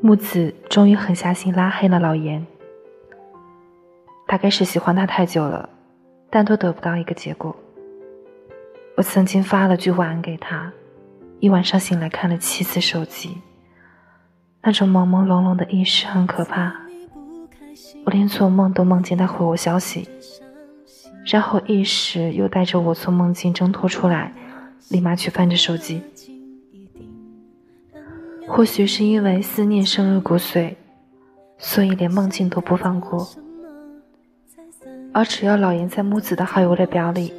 [0.00, 2.46] 木子终于狠下心拉黑了老严。
[4.28, 5.68] 大概是喜欢他太久了，
[6.30, 7.56] 但都得不到一个结果。
[8.96, 10.72] 我曾经发了句晚安给他，
[11.40, 13.38] 一晚上醒来看了七次手机，
[14.62, 16.72] 那种朦朦胧胧的意识很可怕。
[18.04, 20.08] 我连做梦都梦见他回我消息，
[21.26, 24.32] 然后意识又带着我从梦境挣脱出来，
[24.90, 26.02] 立马去翻着手机。
[28.48, 30.74] 或许是因为思念深入骨髓，
[31.58, 33.28] 所以连梦境都不放过。
[35.12, 37.32] 而只要老严在木子的好友列表里，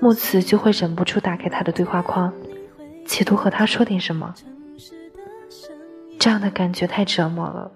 [0.00, 2.32] 木子就会忍不住打开他的对话框，
[3.06, 4.32] 企图和他说点什么。
[6.18, 7.70] 这样的感觉太折磨了。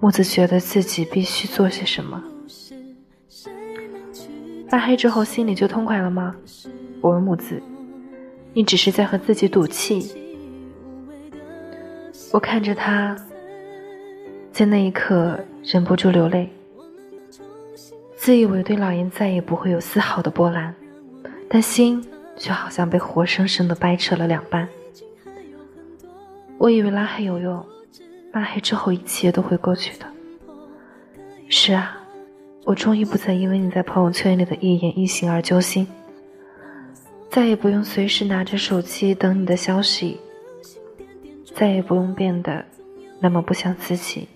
[0.00, 2.22] 木子觉得自己必须做些什么。
[4.70, 6.34] 拉黑之后心里就痛快了吗？
[7.00, 7.62] 我问木子
[8.52, 10.12] ：“你只是在和自己赌气？”
[12.30, 13.16] 我看着他，
[14.52, 16.48] 在那一刻忍不住流泪。
[18.16, 20.74] 自以为对老严再也不会有丝毫的波澜，
[21.48, 22.04] 但心
[22.36, 24.68] 却好像被活生生的掰扯了两半。
[26.58, 27.64] 我以为拉黑有用，
[28.32, 30.06] 拉黑之后一切都会过去的。
[31.48, 31.98] 是啊，
[32.64, 35.86] 我终于不再因为你在朋友圈里的一言一行而揪心，
[37.30, 40.20] 再也不用随时拿着手机等你的消息，
[41.58, 42.64] 再也不用变得
[43.18, 44.28] 那么不像自己，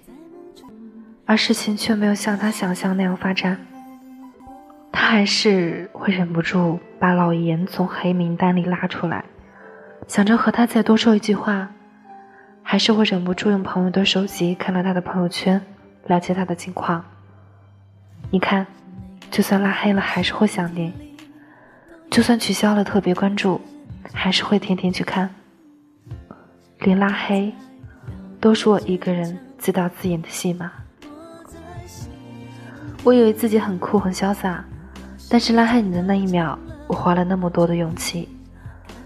[1.24, 3.64] 而事情却没有像他想象那样发展。
[4.90, 9.24] 他还是会忍不住把老严从黑名单里拉出来，
[10.08, 11.70] 想着和他再多说一句话，
[12.60, 15.62] 还是会忍不住用朋友的手机看了他的朋友圈，
[16.08, 17.04] 了解他的近况。
[18.32, 18.66] 你看，
[19.30, 20.90] 就算拉黑了，还是会想念；
[22.10, 23.60] 就算取消了特别关注，
[24.12, 25.32] 还是会天天去看。
[26.82, 27.52] 连拉黑，
[28.40, 30.70] 都是我一个人自导自演的戏码。
[33.04, 34.64] 我以为自己很酷很潇洒。
[35.30, 38.28] 但是拉黑你的那一秒，我花了那么多的勇气，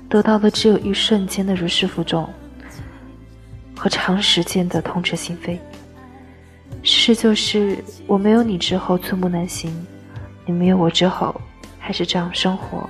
[0.08, 2.28] 得到的只有一瞬间的如释负重
[3.76, 5.56] 和长时间的痛彻心扉。
[6.82, 7.78] 事实就是，
[8.08, 9.72] 我没有你之后寸步难行，
[10.44, 11.38] 你没有我之后
[11.78, 12.88] 还是这样生活。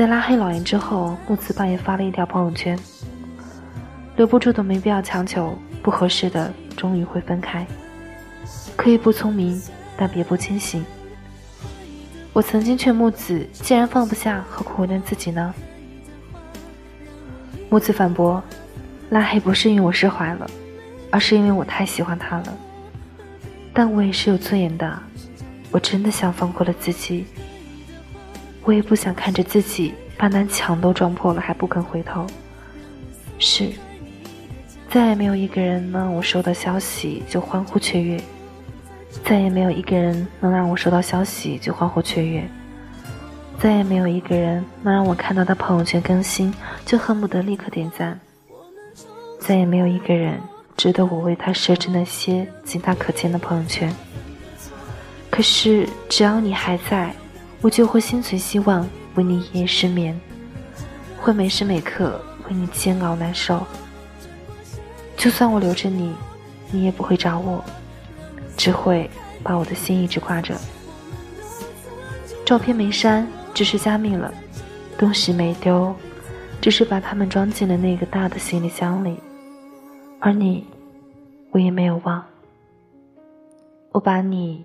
[0.00, 2.74] 在拉黑老严之后，木子半夜发了一条朋友圈
[4.16, 7.66] ：“留不住的没必要强求，不合适的终于会分开。
[8.76, 9.60] 可以不聪明，
[9.98, 10.82] 但别不清醒。”
[12.32, 15.54] 我曾经劝木子，既然放不下，何苦为难自己呢？
[17.68, 18.42] 木子反驳
[19.10, 20.50] ：“拉黑不是因为我释怀了，
[21.10, 22.58] 而是因为我太喜欢他了。
[23.74, 24.98] 但我也是有尊严的，
[25.70, 27.26] 我真的想放过了自己。
[28.64, 32.26] 我也不想看着自己把南墙都撞破了还不肯回头。
[33.38, 33.70] 是，
[34.88, 38.20] 再也没有一个人能让我收到消息就欢呼雀跃。”
[39.24, 42.48] 再也没有一个人能让我收到消息就欢呼雀跃，
[43.58, 46.54] 再也没有一个人能让我看到他朋友圈更新
[46.86, 48.18] 就恨不得立刻点赞，
[49.40, 50.40] 再也没有一个人
[50.76, 53.92] 值得我为他设置那些仅他可见的朋友圈。
[55.28, 57.12] 可是只要你还在，
[57.62, 60.18] 我就会心存希望，为你夜夜失眠，
[61.18, 63.66] 会每时每刻为你煎熬难受。
[65.16, 66.14] 就算我留着你，
[66.70, 67.62] 你也不会找我。
[68.56, 69.08] 只会
[69.42, 70.54] 把我的心一直挂着，
[72.44, 74.30] 照片没删，只是加密了；
[74.98, 75.94] 东西没丢，
[76.60, 79.18] 只是把它们装进了那个大的行李箱里。
[80.18, 80.66] 而你，
[81.52, 82.22] 我也没有忘。
[83.92, 84.62] 我把你，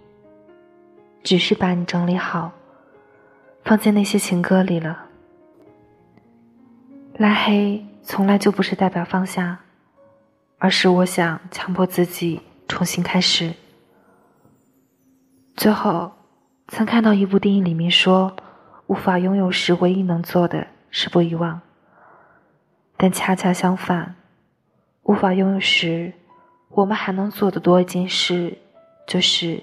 [1.23, 2.51] 只是把你整理好，
[3.65, 5.07] 放进那些情歌里了。
[7.17, 9.59] 拉黑从来就不是代表放下，
[10.59, 13.51] 而是我想强迫自己重新开始。
[15.55, 16.11] 最后，
[16.67, 18.35] 曾看到一部电影里面说，
[18.85, 21.59] 无法拥有时，唯一能做的是不遗忘。
[22.97, 24.15] 但恰恰相反，
[25.03, 26.13] 无法拥有时，
[26.69, 28.59] 我们还能做的多一件事，
[29.07, 29.59] 就是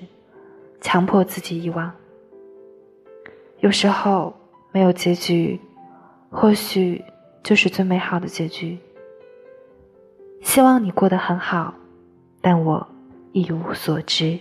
[0.80, 1.92] 强迫自己遗忘。
[3.62, 4.34] 有时候，
[4.72, 5.60] 没有结局，
[6.28, 7.00] 或许
[7.44, 8.76] 就是最美好的结局。
[10.40, 11.72] 希望你过得很好，
[12.40, 12.84] 但我
[13.30, 14.36] 一无所知。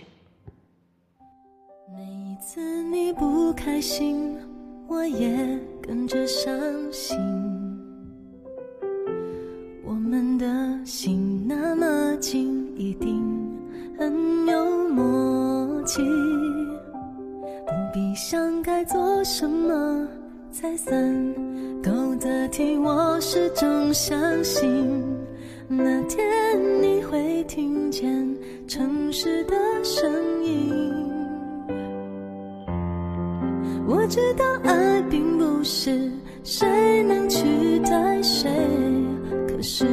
[1.94, 4.36] 每一次你不开心，
[4.88, 6.52] 我也跟着伤
[6.90, 7.16] 心。
[19.24, 20.08] 什么
[20.50, 21.34] 再三，
[21.82, 22.76] 够得体。
[22.78, 24.68] 我始终相信，
[25.68, 26.22] 那天
[26.82, 28.36] 你会听见
[28.66, 29.54] 城市的
[29.84, 30.10] 声
[30.44, 30.72] 音。
[33.86, 36.10] 我知道爱并不是
[36.42, 38.50] 谁能取代谁，
[39.48, 39.86] 可是。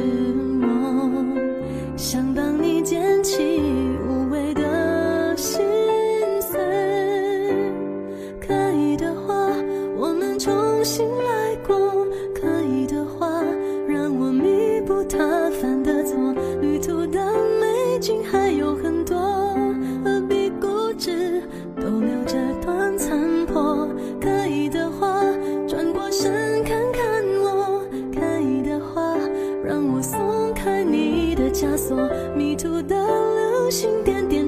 [31.60, 31.94] 枷锁
[32.34, 32.96] 迷途的
[33.34, 34.39] 流星点点